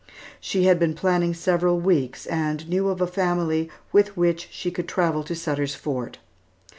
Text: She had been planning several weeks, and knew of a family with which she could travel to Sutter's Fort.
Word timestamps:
She 0.39 0.63
had 0.63 0.79
been 0.79 0.95
planning 0.95 1.35
several 1.35 1.79
weeks, 1.79 2.25
and 2.25 2.67
knew 2.67 2.89
of 2.89 3.01
a 3.01 3.05
family 3.05 3.69
with 3.93 4.17
which 4.17 4.47
she 4.51 4.71
could 4.71 4.87
travel 4.87 5.23
to 5.23 5.35
Sutter's 5.35 5.75
Fort. 5.75 6.17